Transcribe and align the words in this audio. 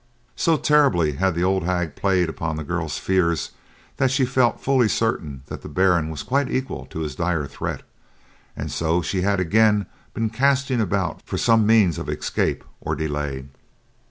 So 0.35 0.57
terribly 0.57 1.11
had 1.17 1.35
the 1.35 1.43
old 1.43 1.63
hag 1.63 1.95
played 1.95 2.27
upon 2.27 2.55
the 2.55 2.63
girl's 2.63 2.97
fears 2.97 3.51
that 3.97 4.09
she 4.09 4.25
felt 4.25 4.59
fully 4.59 4.89
certain 4.89 5.43
that 5.45 5.61
the 5.61 5.69
Baron 5.69 6.09
was 6.09 6.23
quite 6.23 6.49
equal 6.49 6.87
to 6.87 7.01
his 7.01 7.13
dire 7.13 7.45
threat, 7.45 7.83
and 8.57 8.71
so 8.71 9.03
she 9.03 9.21
had 9.21 9.39
again 9.39 9.85
been 10.15 10.31
casting 10.31 10.81
about 10.81 11.21
for 11.21 11.37
some 11.37 11.67
means 11.67 11.99
of 11.99 12.09
escape 12.09 12.63
or 12.79 12.95
delay. 12.95 13.43